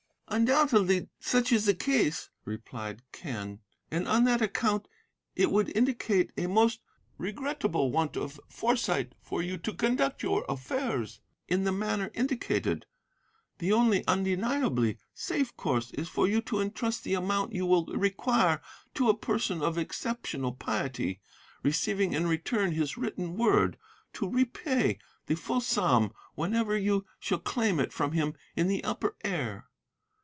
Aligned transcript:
"'Undoubtedly 0.33 1.09
such 1.19 1.51
is 1.51 1.65
the 1.65 1.73
case,' 1.73 2.29
replied 2.45 3.01
Quen; 3.11 3.59
'and 3.91 4.07
on 4.07 4.23
that 4.23 4.41
account 4.41 4.87
it 5.35 5.51
would 5.51 5.75
indicate 5.75 6.31
a 6.37 6.47
most 6.47 6.79
regrettable 7.17 7.91
want 7.91 8.15
of 8.15 8.39
foresight 8.47 9.13
for 9.21 9.41
you 9.41 9.57
to 9.57 9.73
conduct 9.73 10.23
your 10.23 10.45
affairs 10.47 11.19
in 11.49 11.65
the 11.65 11.71
manner 11.73 12.09
indicated. 12.13 12.85
The 13.57 13.73
only 13.73 14.07
undeniably 14.07 14.99
safe 15.13 15.53
course 15.57 15.91
is 15.95 16.07
for 16.07 16.29
you 16.29 16.39
to 16.43 16.61
entrust 16.61 17.03
the 17.03 17.15
amount 17.15 17.51
you 17.51 17.65
will 17.65 17.87
require 17.87 18.61
to 18.93 19.09
a 19.09 19.17
person 19.17 19.61
of 19.61 19.77
exceptional 19.77 20.53
piety, 20.53 21.19
receiving 21.61 22.13
in 22.13 22.25
return 22.25 22.71
his 22.71 22.95
written 22.97 23.35
word 23.35 23.77
to 24.13 24.29
repay 24.31 24.97
the 25.25 25.35
full 25.35 25.59
sum 25.59 26.13
whenever 26.35 26.77
you 26.77 27.05
shall 27.19 27.37
claim 27.39 27.81
it 27.81 27.91
from 27.91 28.13
him 28.13 28.33
in 28.55 28.69
the 28.69 28.81
Upper 28.85 29.17
Air. 29.25 29.65